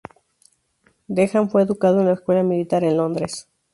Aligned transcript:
Denham 1.05 1.47
fue 1.51 1.61
educado 1.61 1.99
en 1.99 2.07
la 2.07 2.13
escuela 2.13 2.41
militar 2.41 2.83
en 2.83 2.97
Londres. 2.97 3.47